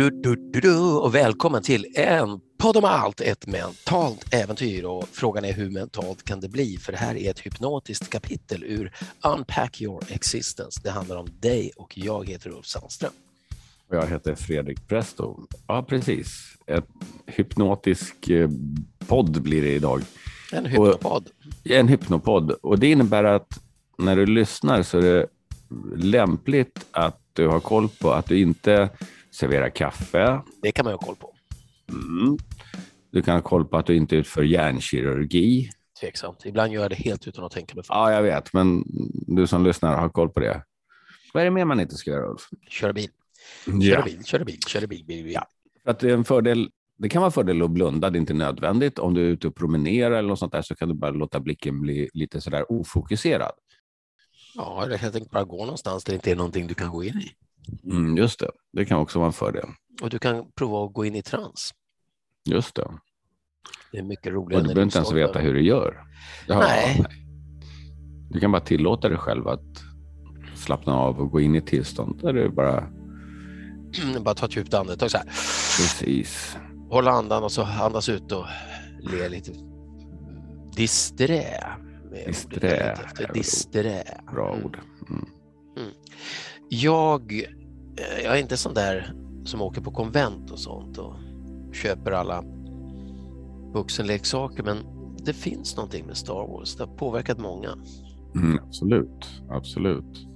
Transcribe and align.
Du, 0.00 0.10
du, 0.10 0.60
du, 0.60 0.78
och 0.78 1.14
välkommen 1.14 1.62
till 1.62 1.86
en 1.94 2.40
podd 2.58 2.76
om 2.76 2.84
allt, 2.84 3.20
ett 3.20 3.46
mentalt 3.46 4.34
äventyr 4.34 4.84
och 4.84 5.08
frågan 5.12 5.44
är 5.44 5.52
hur 5.52 5.70
mentalt 5.70 6.24
kan 6.24 6.40
det 6.40 6.48
bli? 6.48 6.76
För 6.76 6.92
det 6.92 6.98
här 6.98 7.16
är 7.16 7.30
ett 7.30 7.38
hypnotiskt 7.38 8.10
kapitel 8.10 8.64
ur 8.64 8.92
Unpack 9.22 9.80
your 9.80 10.04
existence. 10.08 10.80
Det 10.84 10.90
handlar 10.90 11.16
om 11.16 11.28
dig 11.40 11.70
och 11.76 11.98
jag 11.98 12.28
heter 12.28 12.50
Ulf 12.50 12.66
Sandström. 12.66 13.12
Och 13.88 13.96
jag 13.96 14.06
heter 14.06 14.34
Fredrik 14.34 14.88
Presto. 14.88 15.40
Ja, 15.66 15.82
precis. 15.82 16.56
En 16.66 16.82
hypnotisk 17.26 18.28
eh, 18.28 18.50
podd 19.06 19.42
blir 19.42 19.62
det 19.62 19.72
idag. 19.72 20.02
En 20.52 20.66
hypnopodd. 20.66 21.28
Och, 21.64 21.70
en 21.70 21.88
hypnopodd. 21.88 22.50
Och 22.50 22.78
det 22.78 22.90
innebär 22.90 23.24
att 23.24 23.62
när 23.98 24.16
du 24.16 24.26
lyssnar 24.26 24.82
så 24.82 24.98
är 24.98 25.02
det 25.02 25.26
lämpligt 25.96 26.86
att 26.90 27.20
du 27.32 27.48
har 27.48 27.60
koll 27.60 27.88
på 27.88 28.12
att 28.12 28.26
du 28.26 28.40
inte 28.40 28.90
serverar 29.30 29.68
kaffe. 29.70 30.40
Det 30.62 30.72
kan 30.72 30.84
man 30.84 30.92
ju 30.92 30.96
ha 30.96 31.06
koll 31.06 31.16
på. 31.16 31.34
Mm. 31.88 32.38
Du 33.10 33.22
kan 33.22 33.34
ha 33.34 33.42
koll 33.42 33.64
på 33.64 33.76
att 33.76 33.86
du 33.86 33.96
inte 33.96 34.16
utför 34.16 34.42
hjärnkirurgi. 34.42 35.70
Tveksamt. 36.00 36.42
Ibland 36.46 36.72
gör 36.72 36.82
jag 36.82 36.90
det 36.90 36.96
helt 36.96 37.28
utan 37.28 37.44
att 37.44 37.52
tänka 37.52 37.74
mig 37.74 37.84
för. 37.84 37.94
Ja, 37.94 38.12
jag 38.12 38.22
vet, 38.22 38.52
men 38.52 38.84
du 39.12 39.46
som 39.46 39.64
lyssnar 39.64 39.96
har 39.96 40.08
koll 40.08 40.28
på 40.28 40.40
det. 40.40 40.62
Vad 41.34 41.40
är 41.40 41.44
det 41.44 41.50
mer 41.50 41.64
man 41.64 41.80
inte 41.80 41.94
ska 41.94 42.10
göra, 42.10 42.26
Ulf? 42.30 42.48
Köra 42.68 42.92
bil. 42.92 43.08
Köra 43.66 43.76
Ja. 43.82 44.02
bil, 44.04 44.24
köra 44.24 44.44
bil, 44.44 44.58
köra 44.66 44.86
bil. 44.86 45.04
bil, 45.06 45.24
bil. 45.24 45.32
Ja. 45.32 45.46
Att 45.84 45.98
det 45.98 46.08
är 46.10 46.14
en 46.14 46.24
fördel. 46.24 46.70
Det 47.02 47.08
kan 47.08 47.20
vara 47.22 47.30
fördel 47.30 47.62
att 47.62 47.70
blunda, 47.70 48.10
det 48.10 48.16
är 48.18 48.20
inte 48.20 48.34
nödvändigt. 48.34 48.98
Om 48.98 49.14
du 49.14 49.20
är 49.20 49.28
ute 49.28 49.48
och 49.48 49.54
promenerar 49.54 50.18
eller 50.18 50.28
något 50.28 50.38
sånt 50.38 50.52
där 50.52 50.62
så 50.62 50.74
kan 50.74 50.88
du 50.88 50.94
bara 50.94 51.10
låta 51.10 51.40
blicken 51.40 51.80
bli 51.80 52.08
lite 52.14 52.40
sådär 52.40 52.72
ofokuserad. 52.72 53.52
ja, 54.54 54.84
eller 54.84 54.98
helt 54.98 55.14
enkelt 55.14 55.30
bara 55.32 55.44
gå 55.44 55.64
någonstans 55.64 56.04
där 56.04 56.12
det 56.12 56.14
inte 56.14 56.30
är 56.30 56.36
någonting 56.36 56.66
du 56.66 56.74
kan 56.74 56.90
gå 56.90 57.04
in 57.04 57.14
i. 57.20 57.30
Mm, 57.90 58.16
just 58.16 58.40
det, 58.40 58.50
det 58.72 58.84
kan 58.84 58.98
också 58.98 59.18
vara 59.18 59.26
en 59.26 59.32
fördel. 59.32 59.68
Och 60.02 60.10
du 60.10 60.18
kan 60.18 60.52
prova 60.52 60.84
att 60.86 60.92
gå 60.92 61.04
in 61.04 61.14
i 61.14 61.22
trans. 61.22 61.70
Just 62.44 62.74
det. 62.74 62.90
Det 63.92 63.98
är 63.98 64.02
mycket 64.02 64.32
roligare. 64.32 64.62
Och 64.62 64.68
du 64.68 64.74
behöver 64.74 64.82
inte 64.82 64.98
ens 64.98 65.12
veta 65.12 65.38
hur 65.38 65.54
du 65.54 65.62
gör. 65.62 66.00
Ja, 66.46 66.58
Nej. 66.58 67.04
Du 68.30 68.40
kan 68.40 68.52
bara 68.52 68.62
tillåta 68.62 69.08
dig 69.08 69.18
själv 69.18 69.48
att 69.48 69.82
slappna 70.54 70.94
av 70.94 71.20
och 71.20 71.30
gå 71.30 71.40
in 71.40 71.54
i 71.54 71.60
tillstånd 71.60 72.20
där 72.22 72.32
du 72.32 72.48
bara 72.48 72.88
Bara 74.20 74.34
ta 74.34 74.46
ett 74.46 74.56
djupt 74.56 74.74
andetag 74.74 75.10
så 75.10 75.18
här. 75.18 75.26
precis. 75.26 76.56
Hålla 76.90 77.10
andan 77.10 77.44
och 77.44 77.52
så 77.52 77.62
andas 77.62 78.08
ut 78.08 78.32
och 78.32 78.44
le 79.00 79.28
lite. 79.28 79.52
Disträ. 80.76 81.44
Disträ 82.26 82.96
Disträ. 83.34 84.02
Bra 84.32 84.52
Mm. 84.54 84.64
ord. 84.64 84.78
Mm. 85.10 85.24
Jag, 86.68 87.32
eh, 87.32 88.24
jag 88.24 88.36
är 88.36 88.40
inte 88.40 88.56
sån 88.56 88.74
där 88.74 89.12
som 89.44 89.62
åker 89.62 89.80
på 89.80 89.90
konvent 89.90 90.50
och 90.50 90.58
sånt 90.58 90.98
och 90.98 91.14
köper 91.72 92.12
alla 92.12 92.44
vuxenleksaker 93.74 94.62
men 94.62 94.76
det 95.24 95.32
finns 95.32 95.76
någonting 95.76 96.06
med 96.06 96.16
Star 96.16 96.46
Wars. 96.48 96.76
Det 96.76 96.84
har 96.84 96.96
påverkat 96.96 97.38
många. 97.38 97.68
Mm, 98.34 98.58
absolut, 98.66 99.26
absolut. 99.50 100.26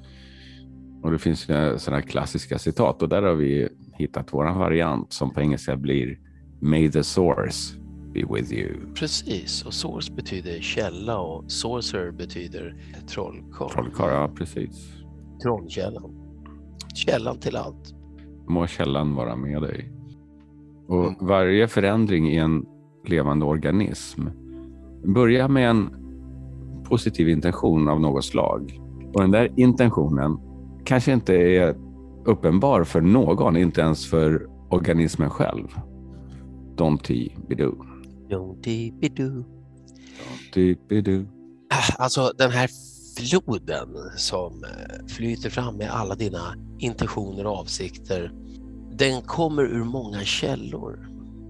Och 1.03 1.11
det 1.11 1.19
finns 1.19 1.41
sådana 1.83 2.03
klassiska 2.03 2.59
citat 2.59 3.03
och 3.03 3.09
där 3.09 3.23
har 3.23 3.35
vi 3.35 3.69
hittat 3.99 4.33
våran 4.33 4.59
variant 4.59 5.13
som 5.13 5.31
på 5.35 5.41
engelska 5.41 5.77
blir 5.77 6.19
May 6.65 6.91
the 6.91 7.05
source 7.05 7.75
be 8.15 8.25
with 8.35 8.53
you. 8.53 8.95
Precis, 8.95 9.67
och 9.67 9.75
source 9.75 10.13
betyder 10.13 10.61
källa 10.61 11.19
och 11.19 11.53
sorcerer 11.53 12.11
betyder 12.11 12.75
trollkarl. 13.09 13.71
Trollkarl, 13.71 14.11
ja 14.11 14.31
precis. 14.35 14.93
Trollkällan. 15.43 16.15
Källan 16.95 17.39
till 17.39 17.57
allt. 17.57 17.95
Må 18.49 18.67
källan 18.67 19.15
vara 19.15 19.37
med 19.37 19.63
dig. 19.63 19.93
Och 20.89 21.29
varje 21.29 21.69
förändring 21.69 22.29
i 22.29 22.37
en 22.37 22.65
levande 23.07 23.45
organism 23.45 24.23
börjar 25.05 25.49
med 25.49 25.71
en 25.71 25.91
positiv 26.89 27.29
intention 27.29 27.89
av 27.89 28.01
något 28.01 28.25
slag. 28.25 28.81
Och 29.15 29.21
den 29.21 29.31
där 29.31 29.53
intentionen 29.57 30.39
kanske 30.85 31.13
inte 31.13 31.35
är 31.35 31.77
uppenbar 32.25 32.85
för 32.85 33.01
någon, 33.01 33.57
inte 33.57 33.81
ens 33.81 34.11
för 34.11 34.47
organismen 34.71 35.31
själv. 35.31 35.69
Don't 36.77 37.09
be 37.49 37.55
do. 37.55 37.87
Don't-dee-be-doo. 38.29 39.45
Don't 40.53 40.79
be 40.89 41.01
do. 41.01 41.27
Alltså 41.99 42.33
den 42.39 42.51
här 42.51 42.71
floden 43.17 43.89
som 44.17 44.65
eh, 44.65 45.07
flyter 45.07 45.51
fram 45.51 45.77
med 45.77 45.91
alla 45.91 46.15
dina 46.15 46.55
intentioner 46.79 47.47
och 47.47 47.59
avsikter, 47.59 48.33
den 48.93 49.23
kommer 49.23 49.63
ur 49.63 49.85
många 49.85 50.21
källor. 50.21 51.09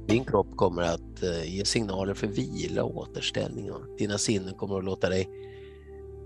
Din 0.08 0.24
kropp 0.24 0.56
kommer 0.56 0.82
att 0.82 1.22
eh, 1.22 1.54
ge 1.56 1.64
signaler 1.64 2.14
för 2.14 2.26
vila 2.26 2.84
och 2.84 2.96
återställning 2.96 3.70
dina 3.98 4.18
sinnen 4.18 4.54
kommer 4.54 4.78
att 4.78 4.84
låta 4.84 5.08
dig 5.08 5.28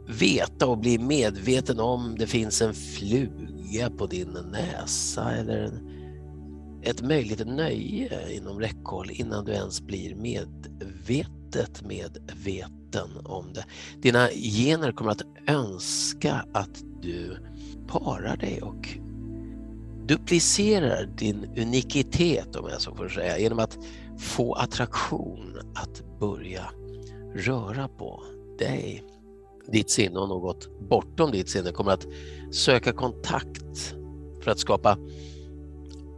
veta 0.09 0.67
och 0.67 0.79
bli 0.79 0.99
medveten 0.99 1.81
om 1.81 2.17
det 2.19 2.27
finns 2.27 2.63
en 2.63 2.75
fluga 2.75 3.91
på 3.91 4.07
din 4.07 4.37
näsa 4.53 5.33
eller 5.33 5.63
en, 5.63 5.98
ett 6.83 7.03
möjligt 7.03 7.47
nöje 7.47 8.33
inom 8.37 8.61
räckhåll 8.61 9.11
innan 9.11 9.45
du 9.45 9.53
ens 9.53 9.81
blir 9.81 10.15
medvetet 10.15 11.83
medveten 11.83 13.11
om 13.25 13.53
det. 13.53 13.65
Dina 14.03 14.29
gener 14.29 14.93
kommer 14.93 15.11
att 15.11 15.23
önska 15.47 16.45
att 16.53 16.85
du 17.03 17.37
parar 17.87 18.37
dig 18.37 18.63
och 18.63 18.99
duplicerar 20.09 21.07
din 21.07 21.45
unikitet 21.57 22.57
om 22.57 22.69
jag 22.71 22.81
så 22.81 22.95
får 22.95 23.09
säga 23.09 23.39
genom 23.39 23.59
att 23.59 23.79
få 24.19 24.55
attraktion 24.55 25.59
att 25.75 26.21
börja 26.21 26.71
röra 27.35 27.89
på 27.89 28.23
dig. 28.59 29.05
Ditt 29.73 29.91
sinne 29.91 30.19
och 30.19 30.29
något 30.29 30.81
bortom 30.89 31.31
ditt 31.31 31.49
sinne 31.49 31.71
kommer 31.71 31.93
att 31.93 32.07
söka 32.51 32.93
kontakt 32.93 33.95
för 34.43 34.51
att 34.51 34.59
skapa 34.59 34.99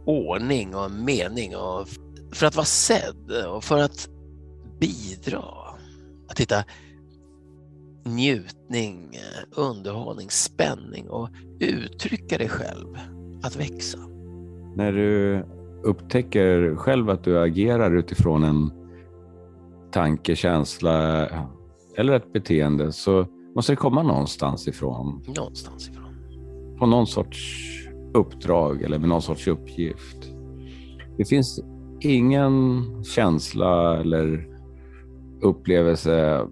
ordning 0.05 0.75
och 0.75 0.91
mening 0.91 1.55
och 1.55 1.87
för 2.31 2.45
att 2.45 2.55
vara 2.55 2.65
sedd 2.65 3.31
och 3.47 3.63
för 3.63 3.77
att 3.77 4.09
bidra. 4.79 5.43
Att 6.29 6.39
hitta 6.39 6.63
njutning, 8.05 9.09
underhållning, 9.55 10.29
spänning 10.29 11.09
och 11.09 11.29
uttrycka 11.59 12.37
dig 12.37 12.49
själv. 12.49 12.87
Att 13.43 13.55
växa. 13.55 13.97
När 14.75 14.91
du 14.91 15.43
upptäcker 15.83 16.75
själv 16.75 17.09
att 17.09 17.23
du 17.23 17.39
agerar 17.39 17.95
utifrån 17.95 18.43
en 18.43 18.71
tanke, 19.91 20.35
känsla 20.35 21.27
eller 21.97 22.13
ett 22.13 22.33
beteende 22.33 22.91
så 22.91 23.25
måste 23.55 23.71
det 23.71 23.75
komma 23.75 24.03
någonstans 24.03 24.67
ifrån. 24.67 25.23
Någonstans 25.37 25.89
ifrån. 25.89 26.15
På 26.79 26.85
någon 26.85 27.07
sorts 27.07 27.67
uppdrag 28.13 28.81
eller 28.81 28.99
med 28.99 29.09
någon 29.09 29.21
sorts 29.21 29.47
uppgift. 29.47 30.33
Det 31.17 31.25
finns 31.25 31.63
ingen 31.99 32.83
känsla 33.03 33.99
eller 33.99 34.47
upplevelse 35.41 36.47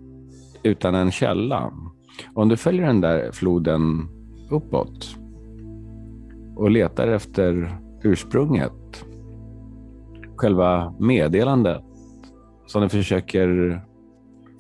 utan 0.64 0.96
en 0.96 1.12
källa. 1.12 1.74
Om 2.34 2.50
du 2.50 2.58
följer 2.58 2.88
den 2.88 3.02
där 3.02 3.32
floden 3.32 4.08
uppåt 4.50 5.16
och 6.56 6.72
letar 6.72 7.08
efter 7.08 7.80
ursprunget, 8.04 9.06
själva 10.36 10.94
meddelandet 11.00 11.84
som 12.66 12.82
du 12.82 12.90
försöker 12.90 13.82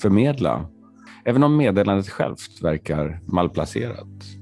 förmedla, 0.01 0.65
även 1.25 1.43
om 1.43 1.57
meddelandet 1.57 2.09
självt 2.09 2.63
verkar 2.63 3.21
malplacerat. 3.25 4.38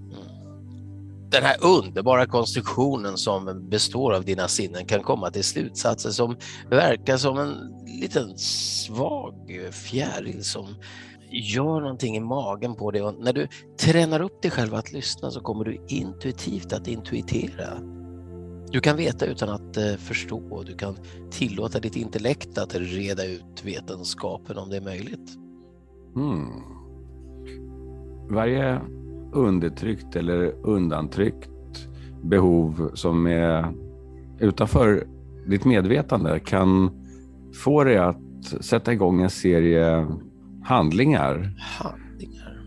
Den 1.31 1.43
här 1.43 1.65
underbara 1.65 2.25
konstruktionen 2.25 3.17
som 3.17 3.69
består 3.69 4.13
av 4.13 4.25
dina 4.25 4.47
sinnen 4.47 4.85
kan 4.85 5.03
komma 5.03 5.31
till 5.31 5.43
slutsatser 5.43 6.09
som 6.09 6.37
verkar 6.69 7.17
som 7.17 7.37
en 7.37 7.53
liten 8.01 8.37
svag 8.37 9.33
fjäril 9.71 10.43
som 10.43 10.75
gör 11.29 11.81
någonting 11.81 12.17
i 12.17 12.19
magen 12.19 12.75
på 12.75 12.91
dig. 12.91 13.01
Och 13.01 13.15
när 13.19 13.33
du 13.33 13.47
tränar 13.79 14.21
upp 14.21 14.41
dig 14.41 14.51
själv 14.51 14.75
att 14.75 14.93
lyssna 14.93 15.31
så 15.31 15.41
kommer 15.41 15.65
du 15.65 15.85
intuitivt 15.87 16.73
att 16.73 16.87
intuitera. 16.87 17.67
Du 18.71 18.79
kan 18.79 18.97
veta 18.97 19.25
utan 19.25 19.49
att 19.49 19.75
förstå 19.75 19.97
förstå. 19.99 20.63
Du 20.63 20.75
kan 20.75 20.97
tillåta 21.31 21.79
ditt 21.79 21.95
intellekt 21.95 22.57
att 22.57 22.75
reda 22.75 23.25
ut 23.25 23.63
vetenskapen 23.63 24.57
om 24.57 24.69
det 24.69 24.77
är 24.77 24.81
möjligt. 24.81 25.35
Mm. 26.15 26.49
Varje 28.29 28.81
undertryckt 29.31 30.15
eller 30.15 30.53
undantryckt 30.63 31.49
behov 32.23 32.91
som 32.93 33.27
är 33.27 33.73
utanför 34.39 35.07
ditt 35.47 35.65
medvetande 35.65 36.39
kan 36.39 36.91
få 37.63 37.83
dig 37.83 37.97
att 37.97 38.45
sätta 38.61 38.93
igång 38.93 39.21
en 39.21 39.29
serie 39.29 40.07
handlingar. 40.63 41.53
Handlingar. 41.79 42.61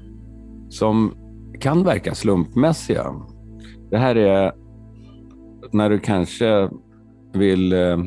Som 0.69 1.15
kan 1.61 1.85
verka 1.85 2.15
slumpmässiga. 2.15 3.15
Det 3.91 3.99
här 3.99 4.17
är 4.17 4.53
när 5.73 5.91
du 5.91 5.99
kanske 5.99 6.71
vill 7.33 7.73
eh, 7.73 7.99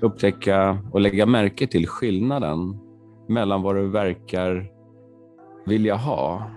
upptäcka 0.00 0.78
och 0.92 1.00
lägga 1.00 1.26
märke 1.26 1.66
till 1.66 1.86
skillnaden 1.86 2.78
mellan 3.28 3.62
vad 3.62 3.76
du 3.76 3.88
verkar 3.88 4.66
vilja 5.66 5.94
ha 5.94 6.50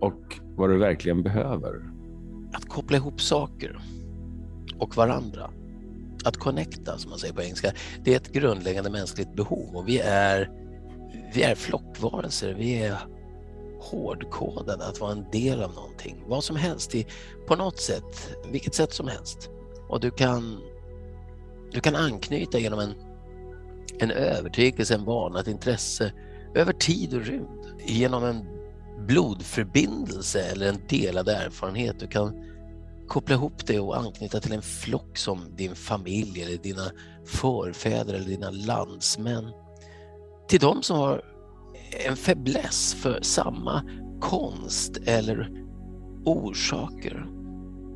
och 0.00 0.40
vad 0.56 0.70
du 0.70 0.78
verkligen 0.78 1.22
behöver. 1.22 1.82
Att 2.52 2.68
koppla 2.68 2.96
ihop 2.96 3.20
saker 3.20 3.80
och 4.78 4.96
varandra. 4.96 5.50
Att 6.24 6.36
connecta, 6.36 6.98
som 6.98 7.10
man 7.10 7.18
säger 7.18 7.34
på 7.34 7.42
engelska, 7.42 7.72
det 8.04 8.12
är 8.12 8.16
ett 8.16 8.32
grundläggande 8.32 8.90
mänskligt 8.90 9.36
behov 9.36 9.76
och 9.76 9.88
vi 9.88 9.98
är, 9.98 10.50
vi 11.34 11.42
är 11.42 11.54
flockvarelser. 11.54 12.54
Vi 12.54 12.82
är 12.82 12.98
hårdkodade 13.80 14.86
att 14.86 15.00
vara 15.00 15.12
en 15.12 15.24
del 15.32 15.62
av 15.62 15.74
någonting. 15.74 16.24
Vad 16.26 16.44
som 16.44 16.56
helst, 16.56 16.94
i, 16.94 17.06
på 17.46 17.56
något 17.56 17.78
sätt, 17.78 18.36
vilket 18.50 18.74
sätt 18.74 18.92
som 18.92 19.08
helst. 19.08 19.50
Och 19.88 20.00
du 20.00 20.10
kan, 20.10 20.60
du 21.72 21.80
kan 21.80 21.96
anknyta 21.96 22.58
genom 22.58 22.78
en, 22.78 22.94
en 23.98 24.10
övertygelse, 24.10 24.94
en 24.94 25.04
vana, 25.04 25.40
ett 25.40 25.48
intresse 25.48 26.12
över 26.54 26.72
tid 26.72 27.14
och 27.14 27.24
rymd. 27.26 27.66
Genom 27.86 28.24
en 28.24 28.46
blodförbindelse 28.98 30.42
eller 30.42 30.68
en 30.68 30.86
delad 30.88 31.28
erfarenhet. 31.28 32.00
Du 32.00 32.06
kan 32.06 32.34
koppla 33.08 33.34
ihop 33.34 33.66
det 33.66 33.80
och 33.80 33.98
anknyta 33.98 34.40
till 34.40 34.52
en 34.52 34.62
flock 34.62 35.18
som 35.18 35.56
din 35.56 35.74
familj 35.74 36.42
eller 36.42 36.56
dina 36.56 36.90
förfäder 37.26 38.14
eller 38.14 38.26
dina 38.26 38.50
landsmän. 38.50 39.44
Till 40.48 40.60
de 40.60 40.82
som 40.82 40.98
har 40.98 41.22
en 42.06 42.16
fäbless 42.16 42.94
för 42.94 43.18
samma 43.22 43.82
konst 44.20 44.96
eller 45.06 45.50
orsaker. 46.24 47.26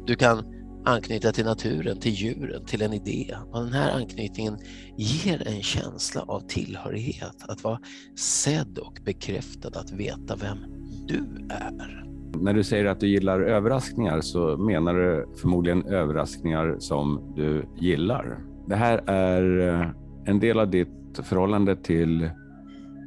Du 0.07 0.17
kan 0.17 0.45
anknyta 0.85 1.33
till 1.33 1.45
naturen, 1.45 2.01
till 2.01 2.13
djuren, 2.13 2.65
till 2.65 2.83
en 2.83 2.93
idé. 2.93 3.37
Och 3.53 3.65
den 3.65 3.73
här 3.73 3.91
anknytningen 3.91 4.59
ger 4.97 5.49
en 5.49 5.63
känsla 5.63 6.23
av 6.23 6.41
tillhörighet, 6.41 7.37
att 7.49 7.65
vara 7.65 7.81
sedd 8.19 8.79
och 8.79 8.99
bekräftad, 9.05 9.81
att 9.81 9.93
veta 9.93 10.37
vem 10.37 10.76
du 11.07 11.25
är. 11.51 12.05
När 12.41 12.53
du 12.53 12.65
säger 12.65 12.85
att 12.85 13.01
du 13.01 13.09
gillar 13.09 13.41
överraskningar 13.41 14.21
så 14.21 14.57
menar 14.57 14.95
du 14.95 15.27
förmodligen 15.37 15.87
överraskningar 15.87 16.77
som 16.79 17.33
du 17.37 17.65
gillar. 17.81 18.39
Det 18.67 18.77
här 18.77 19.03
är 19.07 19.69
eh, 19.69 19.89
en 20.25 20.41
del 20.41 20.61
av 20.61 20.71
ditt 20.71 21.21
förhållande 21.23 21.77
till 21.77 22.31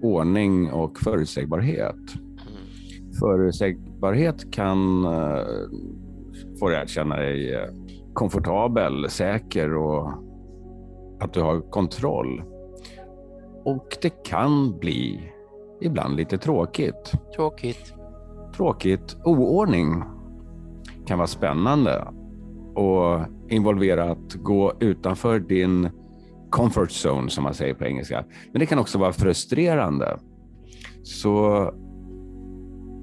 ordning 0.01 0.71
och 0.71 0.99
förutsägbarhet. 0.99 1.95
Mm. 1.95 3.13
Förutsägbarhet 3.19 4.51
kan 4.51 5.05
få 6.59 6.69
dig 6.69 6.81
att 6.81 6.89
känna 6.89 7.15
dig 7.15 7.53
eh, 7.53 7.69
komfortabel, 8.13 9.09
säker 9.09 9.75
och 9.75 10.09
att 11.19 11.33
du 11.33 11.41
har 11.41 11.61
kontroll. 11.61 12.43
Och 13.65 13.97
det 14.01 14.23
kan 14.23 14.79
bli 14.79 15.31
ibland 15.81 16.15
lite 16.15 16.37
tråkigt. 16.37 17.13
Tråkigt. 17.35 17.93
Tråkigt. 18.55 19.17
Oordning 19.23 20.03
kan 21.05 21.17
vara 21.17 21.27
spännande 21.27 22.07
och 22.75 23.19
involvera 23.49 24.11
att 24.11 24.33
gå 24.33 24.73
utanför 24.79 25.39
din 25.39 25.89
comfort 26.49 26.89
zone 26.89 27.29
som 27.29 27.43
man 27.43 27.53
säger 27.53 27.73
på 27.73 27.85
engelska. 27.85 28.25
Men 28.51 28.59
det 28.59 28.65
kan 28.65 28.79
också 28.79 28.97
vara 28.97 29.13
frustrerande. 29.13 30.19
Så 31.03 31.69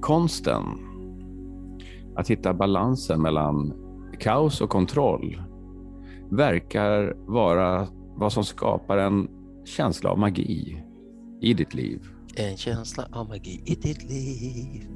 konsten 0.00 0.62
att 2.16 2.30
hitta 2.30 2.54
balansen 2.54 3.22
mellan 3.22 3.72
kaos 4.18 4.60
och 4.60 4.70
kontroll 4.70 5.42
verkar 6.30 7.14
vara 7.26 7.86
vad 8.16 8.32
som 8.32 8.44
skapar 8.44 8.98
en 8.98 9.28
känsla 9.64 10.10
av 10.10 10.18
magi 10.18 10.84
i 11.40 11.54
ditt 11.54 11.74
liv. 11.74 12.15
En 12.38 12.56
känsla 12.56 13.08
av 13.12 13.28
magi 13.28 13.62
i 13.64 13.74
ditt 13.74 14.02
liv. 14.02 14.88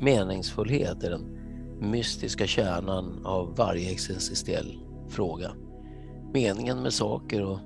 Meningsfullhet 0.00 1.02
är 1.02 1.10
den 1.10 1.38
mystiska 1.90 2.46
kärnan 2.46 3.26
av 3.26 3.56
varje 3.56 3.90
existentiell 3.90 4.78
fråga. 5.08 5.50
Meningen 6.32 6.82
med 6.82 6.92
saker 6.92 7.42
och 7.42 7.58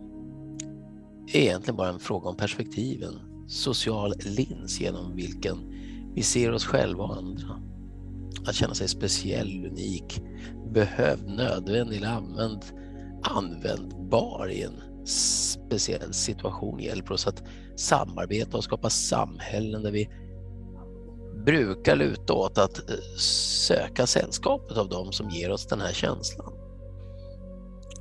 är 1.32 1.40
egentligen 1.40 1.76
bara 1.76 1.88
en 1.88 1.98
fråga 1.98 2.28
om 2.28 2.36
perspektiven. 2.36 3.14
social 3.48 4.14
lins 4.26 4.80
genom 4.80 5.16
vilken 5.16 5.58
vi 6.14 6.22
ser 6.22 6.52
oss 6.52 6.64
själva 6.64 7.04
och 7.04 7.16
andra. 7.16 7.62
Att 8.46 8.54
känna 8.54 8.74
sig 8.74 8.88
speciell, 8.88 9.66
unik, 9.66 10.20
behövd, 10.72 11.28
nödvändig 11.28 11.96
eller 11.96 12.08
använd, 12.08 12.64
användbar 13.22 14.50
i 14.50 14.62
en 14.62 14.88
speciell 15.08 16.12
situation 16.12 16.81
hjälper 16.81 17.14
oss 17.14 17.26
att 17.26 17.43
samarbeta 17.76 18.56
och 18.56 18.64
skapa 18.64 18.90
samhällen 18.90 19.82
där 19.82 19.90
vi 19.90 20.08
brukar 21.44 21.96
luta 21.96 22.32
åt 22.32 22.58
att 22.58 22.90
eh, 22.90 22.96
söka 23.66 24.06
sällskapet 24.06 24.76
av 24.76 24.88
dem 24.88 25.12
som 25.12 25.31
ger 25.31 25.50
oss 25.50 25.66
den 25.66 25.81
här 25.81 25.93
känslan. 25.93 26.52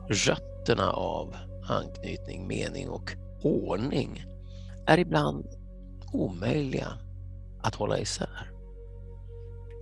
Rötterna 0.09 0.91
av 0.91 1.35
anknytning, 1.69 2.47
mening 2.47 2.89
och 2.89 3.11
ordning 3.43 4.25
är 4.85 4.97
ibland 4.97 5.47
omöjliga 6.13 6.87
att 7.61 7.75
hålla 7.75 7.99
isär. 7.99 8.51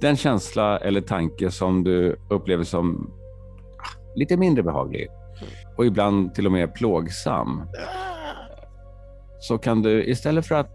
Den 0.01 0.17
känsla 0.17 0.77
eller 0.77 1.01
tanke 1.01 1.51
som 1.51 1.83
du 1.83 2.19
upplever 2.29 2.63
som 2.63 3.11
lite 4.15 4.37
mindre 4.37 4.63
behaglig 4.63 5.09
och 5.77 5.85
ibland 5.85 6.33
till 6.33 6.45
och 6.45 6.51
med 6.51 6.73
plågsam 6.73 7.61
så 9.39 9.57
kan 9.57 9.81
du 9.81 10.05
istället 10.05 10.45
för 10.45 10.55
att 10.55 10.71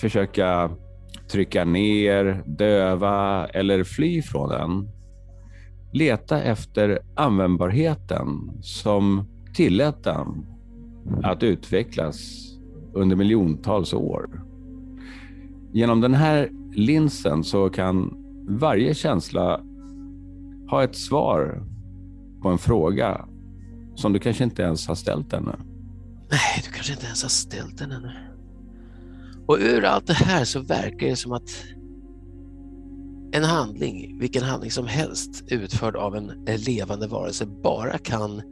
försöka 0.00 0.70
trycka 1.32 1.64
ner, 1.64 2.42
döva 2.46 3.46
eller 3.46 3.84
fly 3.84 4.22
från 4.22 4.48
den 4.48 4.88
leta 5.92 6.42
efter 6.42 6.98
användbarheten 7.14 8.50
som 8.60 9.24
tillät 9.54 10.04
den 10.04 10.46
att 11.22 11.42
utvecklas 11.42 12.18
under 12.92 13.16
miljontals 13.16 13.94
år. 13.94 14.42
Genom 15.72 16.00
den 16.00 16.14
här 16.14 16.48
linsen 16.72 17.44
så 17.44 17.70
kan 17.70 18.14
varje 18.48 18.94
känsla 18.94 19.60
ha 20.70 20.84
ett 20.84 20.96
svar 20.96 21.62
på 22.42 22.48
en 22.48 22.58
fråga 22.58 23.24
som 23.98 24.12
du 24.12 24.18
kanske 24.18 24.44
inte 24.44 24.62
ens 24.62 24.88
har 24.88 24.94
ställt 24.94 25.32
ännu. 25.32 25.52
Nej, 26.30 26.62
du 26.64 26.72
kanske 26.72 26.92
inte 26.92 27.06
ens 27.06 27.22
har 27.22 27.30
ställt 27.30 27.78
den 27.78 27.92
ännu. 27.92 28.10
Och 29.46 29.56
ur 29.60 29.84
allt 29.84 30.06
det 30.06 30.14
här 30.14 30.44
så 30.44 30.60
verkar 30.60 31.06
det 31.06 31.16
som 31.16 31.32
att 31.32 31.64
en 33.32 33.44
handling, 33.44 34.18
vilken 34.18 34.42
handling 34.42 34.70
som 34.70 34.86
helst 34.86 35.44
utförd 35.46 35.96
av 35.96 36.16
en 36.16 36.32
levande 36.46 37.06
varelse 37.06 37.46
bara 37.46 37.98
kan 37.98 38.42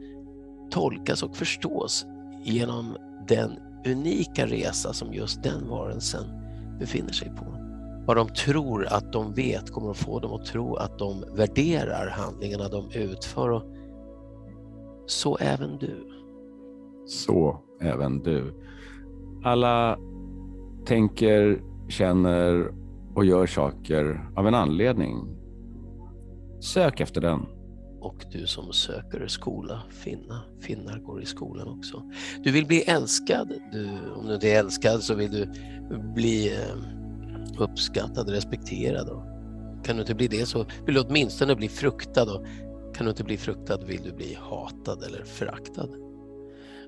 tolkas 0.71 1.23
och 1.23 1.37
förstås 1.37 2.05
genom 2.43 2.97
den 3.27 3.51
unika 3.85 4.45
resa 4.45 4.93
som 4.93 5.13
just 5.13 5.43
den 5.43 5.67
varelsen 5.67 6.25
befinner 6.79 7.13
sig 7.13 7.29
på. 7.29 7.45
Vad 8.05 8.17
de 8.17 8.29
tror 8.29 8.85
att 8.85 9.13
de 9.13 9.33
vet 9.33 9.71
kommer 9.71 9.91
att 9.91 9.97
få 9.97 10.19
dem 10.19 10.33
att 10.33 10.45
tro 10.45 10.75
att 10.75 10.99
de 10.99 11.25
värderar 11.35 12.09
handlingarna 12.09 12.67
de 12.69 12.91
utför. 12.91 13.49
Och 13.49 13.76
så 15.07 15.37
även 15.37 15.77
du. 15.77 16.07
Så 17.05 17.59
även 17.81 18.19
du. 18.19 18.53
Alla 19.43 19.97
tänker, 20.85 21.61
känner 21.89 22.71
och 23.15 23.25
gör 23.25 23.45
saker 23.45 24.29
av 24.35 24.47
en 24.47 24.53
anledning. 24.53 25.37
Sök 26.59 26.99
efter 26.99 27.21
den 27.21 27.45
och 28.07 28.25
du 28.31 28.47
som 28.47 28.73
söker 28.73 29.27
skola, 29.27 29.81
finna, 29.89 30.43
finnar 30.61 30.99
går 30.99 31.21
i 31.21 31.25
skolan 31.25 31.67
också. 31.67 32.03
Du 32.43 32.51
vill 32.51 32.65
bli 32.65 32.81
älskad. 32.81 33.53
Du, 33.71 33.89
om 34.15 34.27
du 34.27 34.33
inte 34.33 34.49
är 34.49 34.59
älskad 34.59 35.03
så 35.03 35.15
vill 35.15 35.31
du 35.31 35.49
bli 36.15 36.47
eh, 36.47 37.61
uppskattad, 37.61 38.29
respekterad. 38.29 39.23
Kan 39.83 39.95
du 39.95 40.01
inte 40.01 40.15
bli 40.15 40.27
det 40.27 40.45
så 40.45 40.65
vill 40.85 40.95
du 40.95 41.01
åtminstone 41.01 41.55
bli 41.55 41.67
fruktad. 41.67 42.23
Och 42.23 42.45
kan 42.93 43.05
du 43.05 43.09
inte 43.09 43.23
bli 43.23 43.37
fruktad 43.37 43.77
vill 43.77 44.03
du 44.03 44.13
bli 44.13 44.37
hatad 44.41 45.03
eller 45.03 45.23
föraktad. 45.23 45.89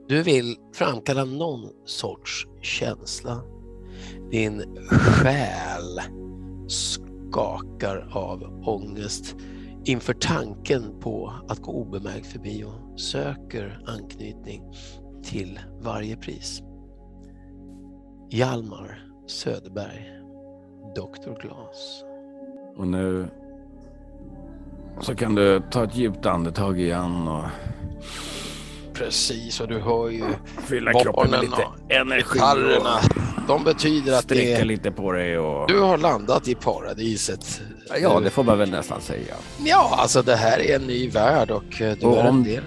Du 0.08 0.24
vill 0.24 0.56
framkalla 0.74 1.26
någon 1.26 1.70
sorts 1.86 2.48
känsla. 2.62 3.42
Din 4.32 4.78
själ 4.90 6.00
skakar 6.68 8.10
av 8.12 8.64
ångest 8.66 9.36
inför 9.86 10.14
tanken 10.14 11.00
på 11.00 11.34
att 11.48 11.60
gå 11.60 11.72
obemärkt 11.72 12.28
förbi 12.28 12.64
och 12.64 13.00
söker 13.00 13.84
anknytning 13.86 14.74
till 15.24 15.60
varje 15.82 16.18
pris. 16.18 16.62
Hjalmar 18.30 19.10
Söderberg 19.28 20.12
Dr. 20.96 21.42
Glas. 21.42 22.04
Och 22.78 22.88
nu 22.88 23.30
så 25.02 25.16
kan 25.16 25.36
du 25.36 25.62
ta 25.72 25.84
ett 25.84 25.96
djupt 25.96 26.26
andetag 26.26 26.80
igen 26.80 27.28
och 27.28 27.44
Precis, 28.94 29.62
och 29.62 29.68
du 29.68 29.80
hör 29.80 30.10
ju 30.10 30.24
fylla 30.68 30.94
kroppen 30.94 31.32
med 31.32 31.42
lite 31.42 31.64
energi 31.90 32.40
och 32.80 33.48
De 33.48 33.64
betyder 33.64 34.14
att 34.14 34.28
det, 34.28 34.64
lite 34.64 34.92
på 34.92 35.12
dig. 35.12 35.40
Och... 35.40 35.68
du 35.68 35.80
har 35.80 35.98
landat 35.98 36.48
i 36.48 36.56
paradiset. 36.56 37.62
Ja, 38.02 38.20
det 38.20 38.30
får 38.30 38.44
man 38.44 38.58
väl 38.58 38.72
nästan 38.72 39.02
säga. 39.02 39.34
Ja, 39.66 39.96
alltså 39.98 40.22
det 40.22 40.36
här 40.36 40.60
är 40.60 40.76
en 40.76 40.88
ny 40.88 41.10
värld 41.10 41.52
och 41.52 41.82
eh, 41.82 41.96
du 42.00 42.06
Och 42.08 42.18
är 42.18 42.22
en 42.22 42.28
om- 42.28 42.44
del. 42.44 42.64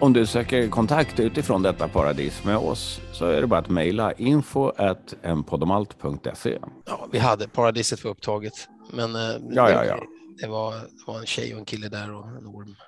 Om 0.00 0.12
du 0.12 0.26
söker 0.26 0.68
kontakt 0.68 1.20
utifrån 1.20 1.62
detta 1.62 1.88
paradis 1.88 2.44
med 2.44 2.56
oss 2.56 3.00
så 3.12 3.26
är 3.26 3.40
det 3.40 3.46
bara 3.46 3.60
att 3.60 3.68
mejla 3.68 4.12
info 4.12 4.72
enpodomalt.se. 5.22 6.58
Ja, 6.86 7.06
vi 7.12 7.18
hade 7.18 7.48
paradiset 7.48 8.00
för 8.00 8.08
upptaget, 8.08 8.52
men 8.92 9.14
eh, 9.14 9.20
Ja, 9.50 9.70
ja, 9.70 9.84
ja. 9.84 9.98
Det, 10.40 10.46
var, 10.46 10.74
det 10.74 11.04
var 11.06 11.18
en 11.20 11.26
tjej 11.26 11.54
och 11.54 11.60
en 11.60 11.64
kille 11.64 11.88
där 11.88 12.14
och 12.14 12.28
en 12.28 12.46
orm. 12.46 12.76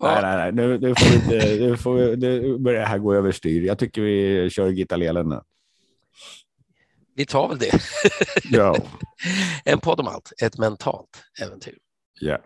Nej, 0.00 0.22
nej, 0.22 0.36
nej. 0.36 0.52
Nu, 0.52 0.78
nu, 0.78 0.94
får 0.94 1.06
vi 1.10 1.14
inte, 1.14 1.66
nu, 1.66 1.76
får 1.76 1.94
vi, 1.94 2.16
nu 2.16 2.58
börjar 2.58 2.80
det 2.80 2.86
här 2.86 2.98
gå 2.98 3.14
överstyr. 3.14 3.66
Jag 3.66 3.78
tycker 3.78 4.02
vi 4.02 4.50
kör 4.50 4.70
Gitalelen 4.70 5.28
nu. 5.28 5.40
Vi 7.14 7.26
tar 7.26 7.48
väl 7.48 7.58
det. 7.58 7.80
Ja. 8.50 8.76
En 9.64 9.80
podd 9.80 10.00
om 10.00 10.08
allt, 10.08 10.32
ett 10.42 10.58
mentalt 10.58 11.24
äventyr. 11.42 11.78
ja. 12.20 12.38